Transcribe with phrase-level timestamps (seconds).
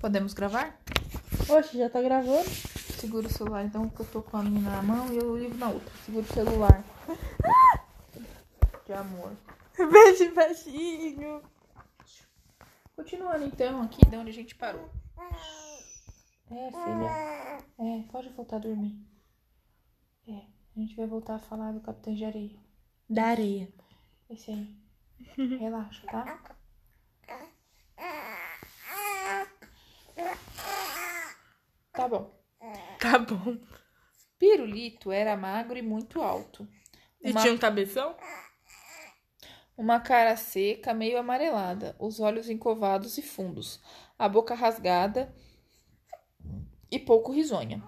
[0.00, 0.80] Podemos gravar?
[1.48, 2.48] Oxe, já tá gravando?
[2.98, 5.58] Segura o celular, então, que eu tô com a menina na mão e o livro
[5.58, 5.92] na outra.
[6.06, 6.84] Segura o celular.
[8.86, 9.32] De amor.
[9.76, 11.42] Beijo baixinho.
[12.96, 14.90] Continuando, então, aqui de onde a gente parou.
[16.50, 17.58] É, filha.
[17.78, 19.06] É, pode voltar a dormir.
[20.26, 20.46] É,
[20.76, 22.58] a gente vai voltar a falar do Capitão de Areia.
[23.08, 23.68] Da areia.
[24.30, 24.76] Esse aí.
[25.58, 26.56] Relaxa, tá?
[32.00, 32.30] Tá bom.
[32.98, 33.58] Tá bom.
[34.38, 36.66] Pirulito era magro e muito alto.
[37.22, 38.16] E Uma- tinha um cabeção?
[39.76, 43.80] Uma cara seca, meio amarelada, os olhos encovados e fundos,
[44.18, 45.30] a boca rasgada
[46.90, 47.82] e pouco risonha.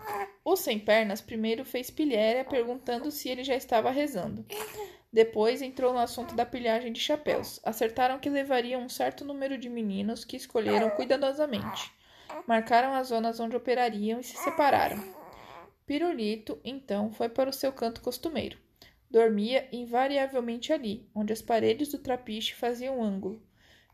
[0.44, 4.44] O sem pernas primeiro fez pilhéria perguntando se ele já estava rezando.
[5.10, 7.60] Depois entrou no assunto da pilhagem de chapéus.
[7.64, 11.90] Acertaram que levariam um certo número de meninos que escolheram cuidadosamente.
[12.46, 15.02] Marcaram as zonas onde operariam e se separaram.
[15.86, 18.58] Pirulito, então, foi para o seu canto costumeiro.
[19.10, 23.42] Dormia invariavelmente ali, onde as paredes do trapiche faziam um ângulo.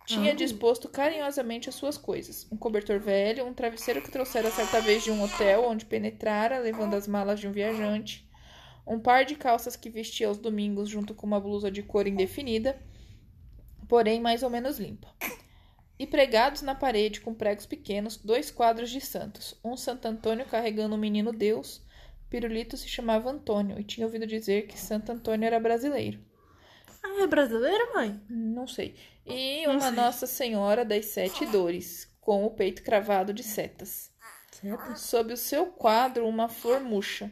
[0.07, 0.37] Tinha Ah.
[0.37, 5.11] disposto carinhosamente as suas coisas: um cobertor velho, um travesseiro que trouxera certa vez de
[5.11, 8.27] um hotel onde penetrara, levando as malas de um viajante,
[8.87, 12.81] um par de calças que vestia aos domingos junto com uma blusa de cor indefinida,
[13.89, 15.09] porém mais ou menos limpa.
[15.99, 20.95] E pregados na parede com pregos pequenos, dois quadros de santos, um Santo Antônio carregando
[20.95, 21.85] o menino Deus.
[22.31, 26.21] Pirulito se chamava Antônio e tinha ouvido dizer que Santo Antônio era brasileiro.
[27.03, 28.21] Ah, é brasileiro, mãe?
[28.29, 28.97] Não sei.
[29.27, 29.91] E Não uma sei.
[29.91, 34.13] Nossa Senhora das Sete Dores, com o peito cravado de setas.
[34.53, 34.99] Certo.
[34.99, 37.31] Sob o seu quadro, uma flor murcha.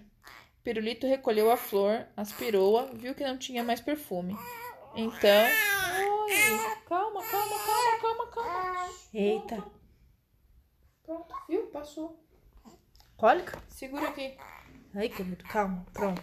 [0.62, 4.36] Pirulito recolheu a flor, aspirou-a, viu que não tinha mais perfume.
[4.96, 5.44] Então.
[6.24, 6.34] Oi,
[6.88, 7.85] calma, calma, calma.
[9.18, 9.64] Eita.
[11.02, 11.68] Pronto, viu?
[11.68, 12.22] Passou.
[13.16, 13.58] Cólica?
[13.66, 14.36] Segura aqui.
[14.94, 15.86] Ai, querido, calma.
[15.90, 16.20] Pronto.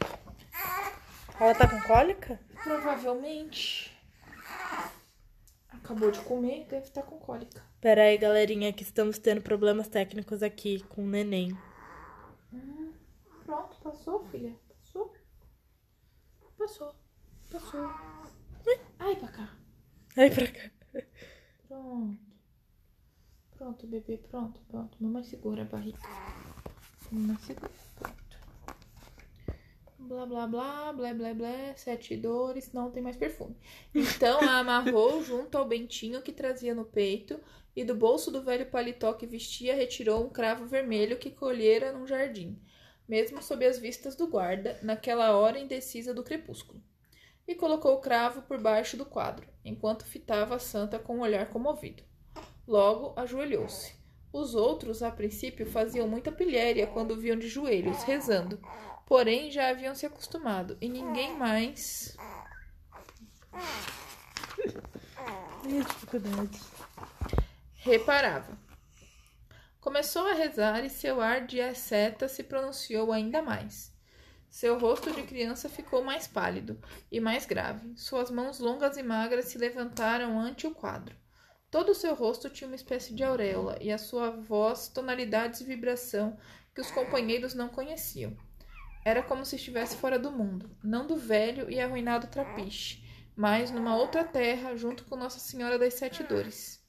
[1.39, 2.40] Ela tá com cólica?
[2.62, 4.00] Provavelmente.
[5.69, 7.66] Acabou de comer, deve estar com cólica.
[7.81, 11.57] Pera aí, galerinha, que estamos tendo problemas técnicos aqui com o neném.
[13.44, 14.56] Pronto, passou, filha.
[14.69, 15.16] Passou.
[16.56, 16.96] Passou.
[17.51, 17.90] Passou.
[19.00, 19.50] Ai, pra cá.
[20.16, 20.72] Ai, pra cá.
[21.67, 22.22] Pronto.
[23.63, 24.97] Pronto, bebê, pronto, pronto.
[25.00, 25.97] Mamãe segura a barriga.
[27.09, 28.38] Mamãe segura, pronto.
[30.00, 33.56] Blá, blá, blá, blé, blé, blé, sete dores, não tem mais perfume.
[33.96, 37.40] Então a amarrou junto ao bentinho que trazia no peito
[37.73, 42.06] e do bolso do velho paletó que vestia retirou um cravo vermelho que colhera num
[42.06, 42.62] jardim,
[43.07, 46.84] mesmo sob as vistas do guarda, naquela hora indecisa do crepúsculo.
[47.47, 51.50] E colocou o cravo por baixo do quadro, enquanto fitava a santa com um olhar
[51.50, 52.03] comovido.
[52.68, 53.94] Logo ajoelhou-se.
[54.31, 58.59] Os outros, a princípio, faziam muita pilhéria quando viam de joelhos, rezando.
[59.06, 62.18] Porém, já haviam se acostumado, e ninguém mais.
[65.63, 66.59] Minha dificuldade.
[67.75, 68.57] reparava.
[69.79, 73.94] Começou a rezar e seu ar de asceta se pronunciou ainda mais.
[74.50, 76.79] Seu rosto de criança ficou mais pálido
[77.12, 77.94] e mais grave.
[77.97, 81.22] Suas mãos longas e magras se levantaram ante o quadro.
[81.73, 85.63] Todo o seu rosto tinha uma espécie de auréola e a sua voz tonalidades e
[85.63, 86.38] vibração
[86.72, 88.38] que os companheiros não conheciam.
[89.03, 93.03] Era como se estivesse fora do mundo, não do velho e arruinado trapiche,
[93.35, 96.79] mas numa outra terra junto com Nossa Senhora das Sete Dores.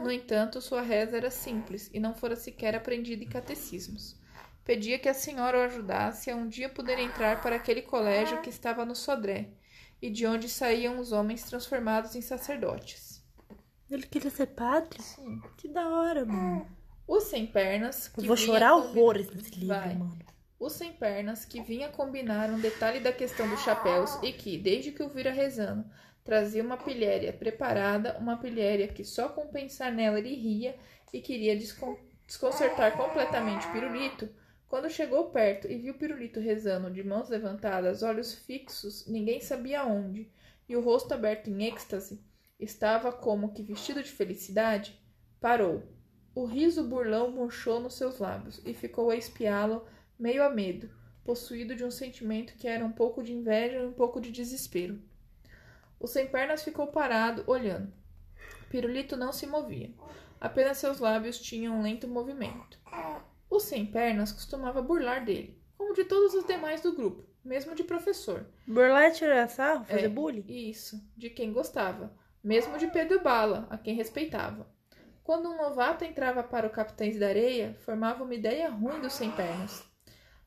[0.00, 4.18] No entanto, sua reza era simples e não fora sequer aprendida em catecismos.
[4.64, 8.48] Pedia que a senhora o ajudasse a um dia poder entrar para aquele colégio que
[8.48, 9.50] estava no Sodré
[10.00, 13.13] e de onde saíam os homens transformados em sacerdotes.
[13.90, 15.00] Ele queria ser padre?
[15.02, 15.40] Sim.
[15.56, 16.66] Que da hora, mano.
[17.06, 18.06] O sem pernas.
[18.06, 19.94] Eu que vou chorar combi- horrores nesse livro, Vai.
[19.94, 20.18] mano.
[20.58, 24.92] O sem pernas que vinha combinar um detalhe da questão dos chapéus e que, desde
[24.92, 25.84] que o vira rezando,
[26.24, 30.74] trazia uma pilhéria preparada, uma pilhéria que só com pensar nela ele ria
[31.12, 34.28] e queria descon- desconcertar completamente Pirulito.
[34.66, 40.30] Quando chegou perto e viu Pirulito rezando de mãos levantadas, olhos fixos, ninguém sabia onde,
[40.66, 42.18] e o rosto aberto em êxtase,
[42.58, 44.98] estava como que vestido de felicidade,
[45.40, 45.82] parou.
[46.34, 49.86] O riso burlão murchou nos seus lábios e ficou a espiá-lo
[50.18, 50.90] meio a medo,
[51.24, 55.00] possuído de um sentimento que era um pouco de inveja e um pouco de desespero.
[55.98, 57.92] O sem pernas ficou parado, olhando.
[58.68, 59.92] Pirulito não se movia.
[60.40, 62.78] Apenas seus lábios tinham um lento movimento.
[63.48, 67.84] O sem pernas costumava burlar dele, como de todos os demais do grupo, mesmo de
[67.84, 68.44] professor.
[68.66, 69.84] Burlar é tirar sarro?
[69.84, 70.44] Fazer É, bullying?
[70.48, 72.12] Isso, de quem gostava,
[72.44, 74.66] mesmo de Pedro Bala, a quem respeitava.
[75.22, 79.30] Quando um novato entrava para o Capitães da Areia, formava uma ideia ruim dos sem
[79.30, 79.82] pernas.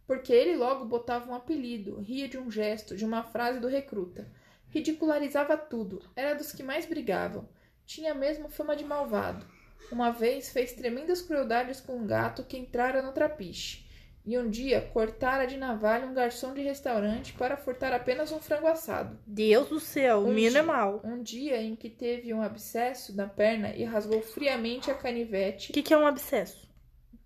[0.06, 4.32] Porque ele logo botava um apelido, ria de um gesto, de uma frase do recruta.
[4.70, 7.50] Ridicularizava tudo, era dos que mais brigavam.
[7.84, 9.44] Tinha mesmo fama de malvado.
[9.92, 13.87] Uma vez fez tremendas crueldades com um gato que entrara no trapiche.
[14.28, 18.68] E um dia cortara de navalha um garçom de restaurante para furtar apenas um frango
[18.68, 19.18] assado.
[19.26, 21.00] Deus do céu, o Um menino é mau.
[21.02, 25.72] Um dia em que teve um abscesso na perna e rasgou friamente a canivete.
[25.72, 26.68] O que, que é um abscesso?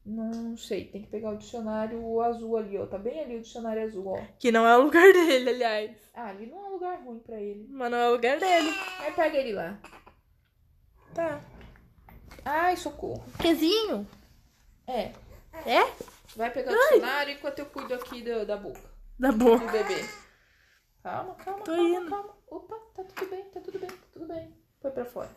[0.06, 2.86] Não sei, tem que pegar o dicionário azul ali, ó.
[2.86, 4.22] Tá bem ali o dicionário azul, ó.
[4.38, 5.98] Que não é o lugar dele, aliás.
[6.14, 7.66] Ah, ali não é um lugar ruim pra ele.
[7.68, 8.70] Mas não é o lugar dele.
[9.00, 9.80] Aí pega ele lá.
[11.16, 11.42] Tá.
[12.46, 13.24] Ai, socorro.
[13.40, 14.08] Quezinho?
[14.86, 15.12] É,
[15.54, 15.82] É?
[16.36, 18.82] vai pegar o dicionário enquanto eu cuido aqui do- da boca
[19.20, 19.72] Da do boca.
[19.72, 20.02] bebê.
[21.04, 22.10] Calma, calma, Tô calma, indo.
[22.10, 22.38] calma.
[22.48, 24.56] Opa, tá tudo bem, tá tudo bem, tá tudo bem.
[24.80, 25.36] Põe pra fora.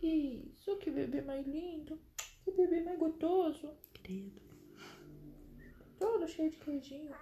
[0.00, 2.00] Isso, que bebê mais lindo.
[2.44, 3.72] Que bebê mais gostoso.
[4.02, 4.40] Credo.
[5.98, 7.14] Todo cheio de queijinho.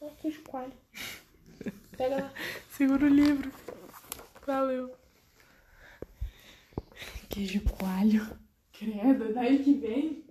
[0.00, 0.72] É queijo coalho.
[1.96, 2.32] Pega lá.
[2.70, 3.50] Segura o livro.
[4.46, 4.94] Valeu.
[7.30, 8.38] Queijo coalho.
[8.78, 10.24] Credo, daí que vem.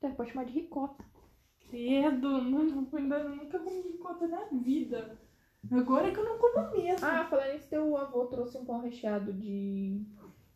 [0.00, 1.04] Tá, pode chamar de ricota.
[1.68, 5.18] Credo, não, ainda nunca comi ricota na vida.
[5.70, 7.06] Agora é que eu não como mesmo.
[7.06, 10.04] Ah, falando nisso, teu avô trouxe um pão recheado de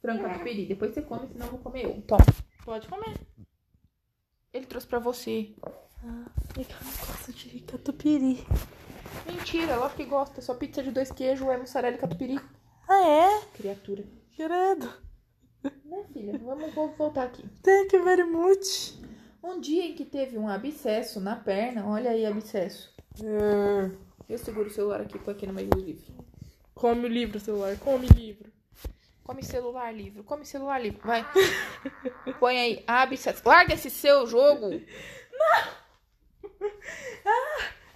[0.01, 0.67] frango catupiry.
[0.67, 2.03] Depois você come, senão eu vou comer eu.
[2.03, 2.25] Toma.
[2.65, 3.17] Pode comer.
[4.53, 5.55] Ele trouxe pra você.
[6.05, 8.45] Ah, que eu não gosto de catupiry.
[9.27, 10.41] Mentira, lógico que gosta.
[10.41, 12.41] Só pizza de dois queijos é mussarela e catupiry.
[12.89, 13.41] Ah, é?
[13.55, 14.05] Criatura.
[14.37, 14.93] Credo.
[15.85, 16.39] Né, filha?
[16.39, 17.43] Vamos voltar aqui.
[17.63, 18.95] Thank you very much.
[19.43, 22.95] Um dia em que teve um abscesso na perna, olha aí, abscesso.
[24.29, 26.05] Eu seguro o celular aqui, põe aqui no meio do livro.
[26.75, 27.79] Come o livro, celular.
[27.79, 28.53] Come livro.
[29.25, 31.27] Come celular livro, come celular livro, vai.
[32.39, 33.43] Põe aí, abscesso.
[33.45, 34.69] Larga esse seu jogo.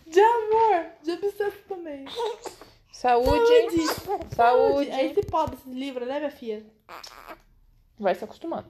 [0.07, 0.87] De amor.
[1.05, 2.05] De abscesso também.
[3.01, 3.87] Saúde.
[4.37, 4.91] Saúde.
[4.91, 6.67] Aí se pode esse livro, né, minha filha?
[7.99, 8.69] Vai se acostumando.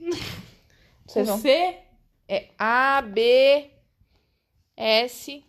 [1.06, 1.36] Vocês vão.
[1.36, 1.82] Você?
[2.26, 3.70] É A, B,
[4.74, 5.44] S.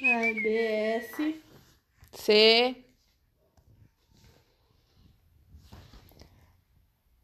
[0.00, 1.40] ABS.
[2.12, 2.84] C.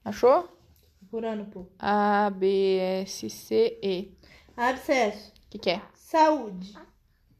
[0.04, 0.63] Achou?
[1.14, 1.66] Procurando, pô.
[1.78, 4.18] A, B, S, C, E.
[4.56, 5.28] Abscesso.
[5.46, 5.80] O que, que é?
[5.94, 6.76] Saúde.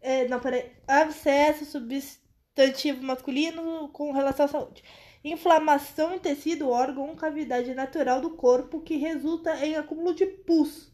[0.00, 0.71] É, não, peraí.
[0.87, 4.85] Abscesso, substantivo masculino com relação à saúde.
[5.25, 10.93] Inflamação em tecido, órgão cavidade natural do corpo que resulta em acúmulo de pus.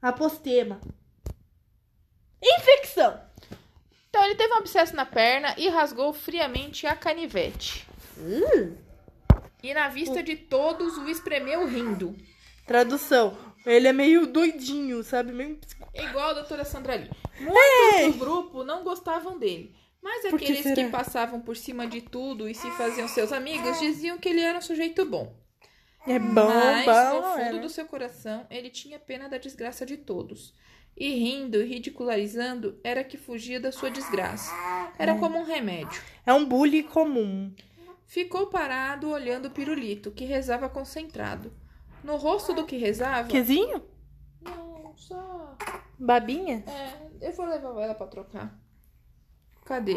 [0.00, 0.80] Apostema.
[2.40, 3.20] Infecção.
[4.08, 7.84] Então ele teve um abscesso na perna e rasgou friamente a canivete.
[9.62, 12.16] E na vista de todos o espremeu rindo.
[12.66, 13.36] Tradução.
[13.64, 15.32] Ele é meio doidinho, sabe?
[15.32, 17.10] Meio psico- Igual a doutora Sandra Lee.
[17.40, 19.74] Muitos do grupo não gostavam dele.
[20.02, 20.88] Mas Por que aqueles que será?
[20.90, 24.62] passavam por cima de tudo e se faziam seus amigos diziam que ele era um
[24.62, 25.32] sujeito bom.
[26.04, 27.20] É bom, Mas bom.
[27.20, 30.52] no é, fundo do seu coração ele tinha pena da desgraça de todos.
[30.96, 34.52] E rindo e ridicularizando era que fugia da sua desgraça.
[34.98, 36.02] Era como um remédio.
[36.26, 37.54] É um bullying comum.
[38.12, 41.50] Ficou parado olhando o pirulito, que rezava concentrado.
[42.04, 43.26] No rosto do que rezava.
[43.26, 43.82] Quezinho?
[44.42, 45.56] Não, só.
[45.98, 46.62] Babinha?
[46.66, 48.54] É, eu vou levar ela pra trocar.
[49.64, 49.96] Cadê?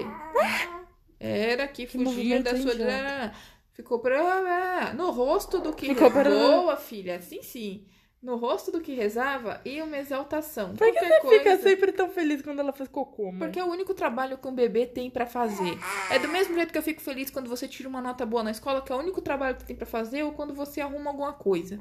[1.19, 3.34] Era que Que fugia da sua.
[3.74, 4.93] Ficou pra.
[4.93, 7.22] No rosto do que Ficou pra- Boa, filha.
[7.22, 7.86] Sim, sim.
[8.22, 10.75] No rosto do que rezava ia uma exaltação.
[10.75, 11.62] Por que você fica coisa.
[11.62, 13.38] sempre tão feliz quando ela faz cocô, mãe?
[13.39, 15.77] Porque é o único trabalho que um bebê tem pra fazer.
[16.10, 18.51] É do mesmo jeito que eu fico feliz quando você tira uma nota boa na
[18.51, 21.34] escola, que é o único trabalho que tem pra fazer, ou quando você arruma alguma
[21.34, 21.79] coisa.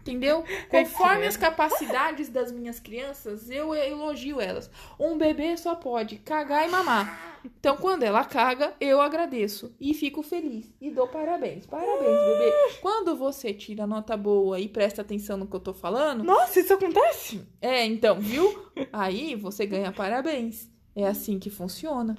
[0.00, 0.44] Entendeu?
[0.68, 4.70] Conforme as capacidades das minhas crianças, eu elogio elas.
[4.98, 7.31] Um bebê só pode cagar e mamar.
[7.44, 11.66] Então, quando ela caga, eu agradeço e fico feliz e dou parabéns.
[11.66, 12.52] Parabéns, bebê.
[12.80, 16.72] Quando você tira nota boa e presta atenção no que eu tô falando, Nossa, isso
[16.74, 17.46] acontece?
[17.60, 18.70] é, então, viu?
[18.92, 20.70] Aí você ganha parabéns.
[20.94, 22.16] É assim que funciona.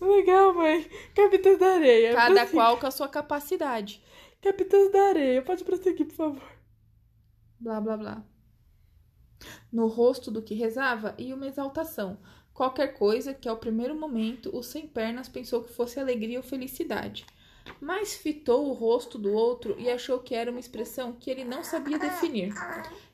[0.00, 0.86] Legal, mãe.
[1.14, 2.14] Capitães da areia.
[2.14, 4.02] Cada qual com a sua capacidade.
[4.42, 5.42] Capitães da areia.
[5.42, 6.42] Pode prosseguir, por favor.
[7.58, 8.24] Blá, blá, blá.
[9.72, 12.18] No rosto do que rezava ia uma exaltação.
[12.60, 17.24] Qualquer coisa que, ao primeiro momento, o sem pernas pensou que fosse alegria ou felicidade.
[17.80, 21.64] Mas fitou o rosto do outro e achou que era uma expressão que ele não
[21.64, 22.52] sabia definir.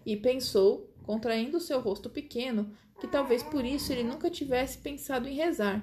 [0.04, 5.34] E pensou, contraindo seu rosto pequeno, que talvez por isso ele nunca tivesse pensado em
[5.36, 5.80] rezar,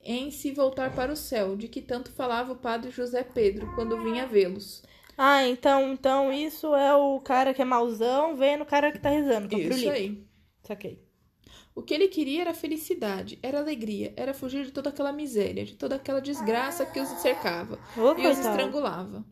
[0.00, 4.00] em se voltar para o céu, de que tanto falava o padre José Pedro quando
[4.00, 4.84] vinha vê-los.
[5.16, 9.10] Ah, então, então isso é o cara que é mauzão vendo o cara que tá
[9.10, 9.52] rezando.
[9.58, 10.24] Isso aí.
[10.62, 11.07] Saquei.
[11.78, 15.76] O que ele queria era felicidade, era alegria, era fugir de toda aquela miséria, de
[15.76, 17.78] toda aquela desgraça que os cercava
[18.18, 19.24] e os estrangulava.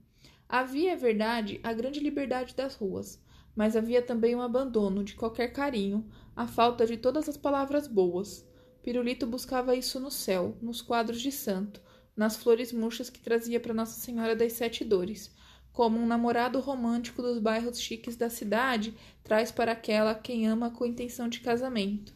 [0.49, 3.21] Havia, é verdade, a grande liberdade das ruas,
[3.57, 8.49] mas havia também um abandono de qualquer carinho, a falta de todas as palavras boas.
[8.81, 11.83] Pirulito buscava isso no céu, nos quadros de santo,
[12.15, 15.35] nas flores murchas que trazia para Nossa Senhora das Sete Dores,
[15.73, 20.87] como um namorado romântico dos bairros chiques da cidade traz para aquela quem ama com
[20.87, 22.15] intenção de casamento.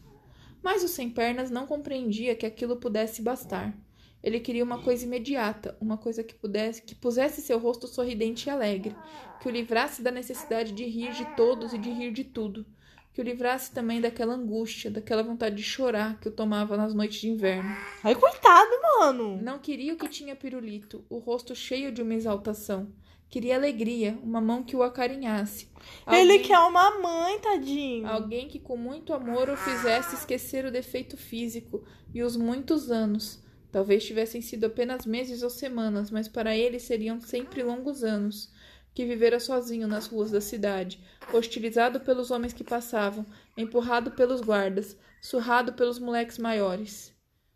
[0.61, 3.75] Mas o sem pernas não compreendia que aquilo pudesse bastar.
[4.23, 8.49] Ele queria uma coisa imediata, uma coisa que pudesse, que pusesse seu rosto sorridente e
[8.51, 8.95] alegre,
[9.41, 12.65] que o livrasse da necessidade de rir de todos e de rir de tudo,
[13.13, 17.19] que o livrasse também daquela angústia, daquela vontade de chorar que o tomava nas noites
[17.19, 17.75] de inverno.
[18.03, 19.41] Ai, coitado, mano.
[19.41, 22.93] Não queria o que tinha pirulito, o rosto cheio de uma exaltação.
[23.31, 25.69] Queria alegria, uma mão que o acarinhasse.
[26.05, 28.05] Ele Alguém- quer uma mãe, tadinho.
[28.07, 31.83] Alguém que com muito amor o fizesse esquecer o defeito físico
[32.13, 33.41] e os muitos anos.
[33.71, 38.51] Talvez tivessem sido apenas meses ou semanas, mas para ele seriam sempre longos anos.
[38.93, 40.99] Que vivera sozinho nas ruas da cidade,
[41.33, 43.25] hostilizado pelos homens que passavam,
[43.57, 47.13] empurrado pelos guardas, surrado pelos moleques maiores.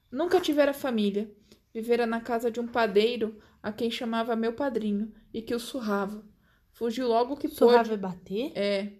[0.10, 1.29] Nunca tivera família.
[1.74, 6.24] Vivera na casa de um padeiro a quem chamava meu padrinho e que o surrava.
[6.72, 7.57] Fugiu logo que pôde.
[7.57, 8.51] Surrava e bater?
[8.55, 8.93] É.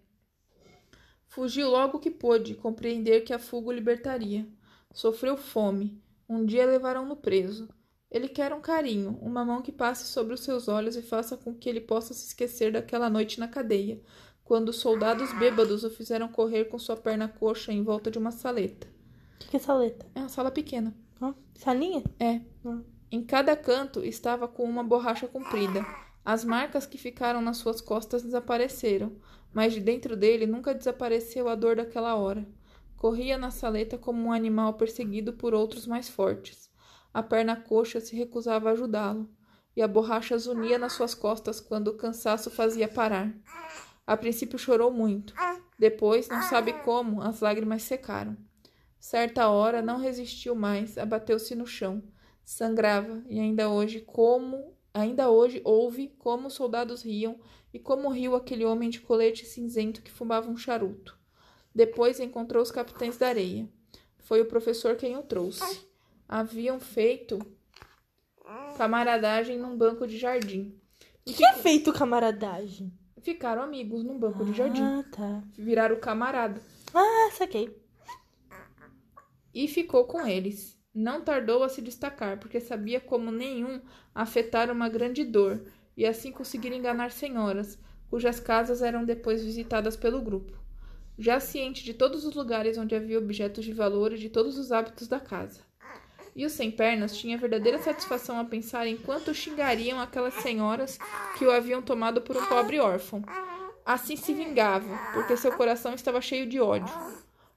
[1.27, 4.50] Fugiu logo que pôde compreender que a fuga o libertaria.
[4.91, 6.01] Sofreu fome.
[6.27, 7.69] Um dia levaram-no preso.
[8.10, 11.53] Ele quer um carinho, uma mão que passe sobre os seus olhos e faça com
[11.53, 14.01] que ele possa se esquecer daquela noite na cadeia,
[14.43, 18.31] quando os soldados bêbados o fizeram correr com sua perna coxa em volta de uma
[18.31, 18.88] saleta.
[19.38, 20.07] Que saleta?
[20.15, 20.95] É uma sala pequena.
[21.22, 21.36] Hã?
[21.53, 22.03] Salinha?
[22.19, 22.41] É.
[22.65, 22.95] Hum.
[23.12, 25.85] Em cada canto estava com uma borracha comprida.
[26.24, 29.15] As marcas que ficaram nas suas costas desapareceram,
[29.53, 32.45] mas de dentro dele nunca desapareceu a dor daquela hora.
[32.97, 36.69] Corria na saleta como um animal perseguido por outros mais fortes.
[37.13, 39.29] A perna coxa se recusava a ajudá-lo,
[39.75, 43.31] e a borracha zunia nas suas costas quando o cansaço fazia parar.
[44.07, 45.33] A princípio chorou muito.
[45.77, 48.35] Depois, não sabe como, as lágrimas secaram.
[49.00, 52.01] Certa hora não resistiu mais, abateu-se no chão.
[52.46, 57.40] Sangrava, e ainda hoje como, ainda hoje ouve como os soldados riam
[57.74, 61.18] e como riu aquele homem de colete cinzento que fumava um charuto.
[61.74, 63.68] Depois encontrou os capitães da areia.
[64.20, 65.86] Foi o professor quem o trouxe.
[66.28, 67.40] Haviam feito
[68.78, 70.80] camaradagem num banco de jardim.
[71.25, 72.94] E Que é feito camaradagem?
[73.22, 74.84] ficaram amigos num banco de jardim.
[74.84, 75.44] Ah, tá.
[75.58, 76.62] Viraram camarada.
[76.94, 77.75] Ah, saquei.
[79.52, 80.80] e ficou com eles.
[80.96, 83.82] Não tardou a se destacar, porque sabia como nenhum
[84.14, 85.62] afetar uma grande dor,
[85.98, 87.78] e assim conseguir enganar senhoras,
[88.10, 90.58] cujas casas eram depois visitadas pelo grupo.
[91.20, 94.72] Já ciente de todos os lugares onde havia objetos de valor e de todos os
[94.72, 95.60] hábitos da casa.
[96.34, 100.98] E o sem pernas tinha verdadeira satisfação a pensar em quanto xingariam aquelas senhoras
[101.38, 103.22] que o haviam tomado por um pobre órfão.
[103.86, 106.94] Assim se vingava, porque seu coração estava cheio de ódio.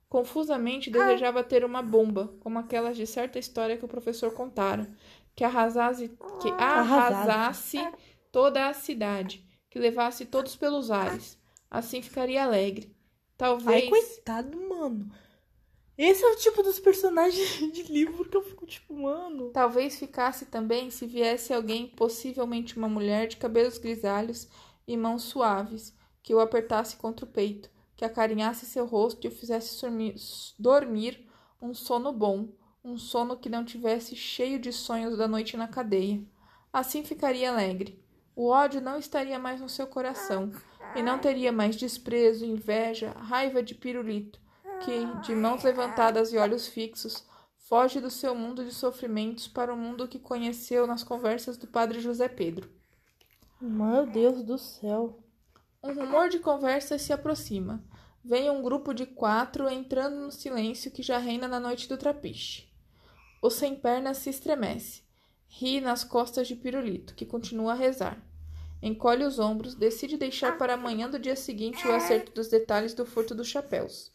[0.08, 4.88] Confusamente desejava ter uma bomba, como aquelas de certa história que o professor contara,
[5.36, 6.08] que arrasasse,
[6.40, 7.78] que arrasasse
[8.32, 11.38] toda a cidade, que levasse todos pelos ares.
[11.70, 12.96] Assim ficaria alegre.
[13.36, 13.84] Talvez.
[13.84, 15.10] Ai, coitado, mano.
[15.98, 19.50] Esse é o tipo dos personagens de livro que eu fico tipo, mano.
[19.50, 24.48] Talvez ficasse também se viesse alguém, possivelmente uma mulher de cabelos grisalhos
[24.86, 29.30] e mãos suaves, que o apertasse contra o peito, que acarinhasse seu rosto e o
[29.32, 29.84] fizesse
[30.56, 31.28] dormir
[31.60, 32.48] um sono bom,
[32.82, 36.22] um sono que não tivesse cheio de sonhos da noite na cadeia.
[36.72, 38.00] Assim ficaria alegre.
[38.36, 40.52] O ódio não estaria mais no seu coração,
[40.94, 44.40] e não teria mais desprezo, inveja, raiva de pirulito,
[44.84, 47.26] que, de mãos levantadas e olhos fixos,
[47.56, 51.98] foge do seu mundo de sofrimentos para o mundo que conheceu nas conversas do padre
[51.98, 52.70] José Pedro.
[53.60, 55.18] Meu Deus do céu.
[55.88, 57.83] Um rumor de conversa se aproxima.
[58.23, 62.68] Vem um grupo de quatro entrando no silêncio que já reina na noite do trapiche.
[63.40, 65.02] O sem pernas se estremece.
[65.49, 68.23] Ri nas costas de Pirulito, que continua a rezar.
[68.83, 73.07] Encolhe os ombros, decide deixar para amanhã do dia seguinte o acerto dos detalhes do
[73.07, 74.12] furto dos chapéus.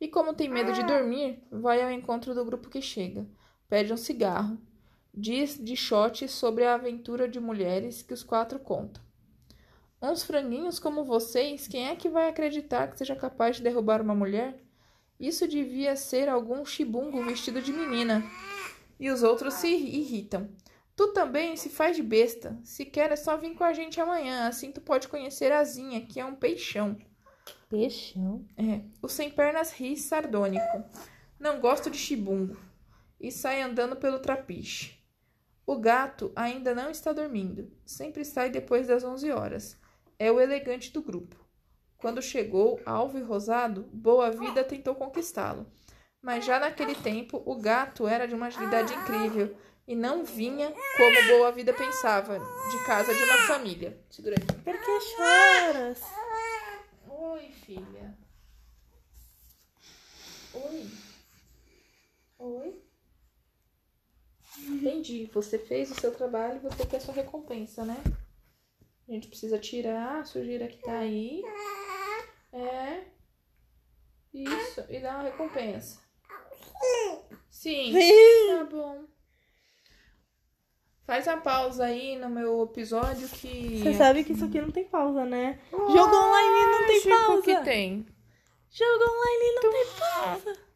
[0.00, 3.26] E como tem medo de dormir, vai ao encontro do grupo que chega.
[3.68, 4.60] Pede um cigarro.
[5.12, 9.05] Diz de shot sobre a aventura de mulheres que os quatro contam.
[10.08, 14.14] Uns franguinhos como vocês, quem é que vai acreditar que seja capaz de derrubar uma
[14.14, 14.56] mulher?
[15.18, 18.22] Isso devia ser algum chibungo vestido de menina.
[19.00, 20.48] E os outros se irritam.
[20.94, 22.56] Tu também se faz de besta.
[22.62, 26.06] Se quer é só vir com a gente amanhã, assim tu pode conhecer a Zinha,
[26.06, 26.96] que é um peixão.
[27.68, 28.46] Peixão?
[28.56, 30.84] É, o sem pernas ri sardônico.
[31.36, 32.56] Não gosto de chibungo.
[33.20, 35.02] E sai andando pelo trapiche.
[35.66, 37.72] O gato ainda não está dormindo.
[37.84, 39.76] Sempre sai depois das onze horas.
[40.18, 41.36] É o elegante do grupo.
[41.98, 45.66] Quando chegou alvo e rosado, Boa Vida tentou conquistá-lo.
[46.22, 49.56] Mas já naquele tempo, o gato era de uma agilidade incrível
[49.86, 54.00] e não vinha como Boa Vida pensava, de casa de uma família.
[54.10, 54.52] Segura aqui.
[54.62, 56.02] Por que choras?
[57.08, 58.18] Oi, filha.
[60.54, 60.90] Oi.
[62.38, 62.82] Oi.
[64.58, 65.30] Entendi.
[65.32, 67.96] Você fez o seu trabalho e você quer sua recompensa, né?
[69.08, 71.42] A gente precisa tirar a sujeira que tá aí.
[72.52, 73.04] É.
[74.34, 74.84] Isso.
[74.88, 76.00] E dar uma recompensa.
[77.50, 77.94] Sim.
[78.48, 79.04] Tá bom.
[81.06, 83.78] Faz a pausa aí no meu episódio que.
[83.80, 85.60] Você sabe que isso aqui não tem pausa, né?
[85.70, 87.42] Jogo online não tem pausa.
[87.42, 88.06] que tem.
[88.70, 90.58] Jogo online não tem pausa.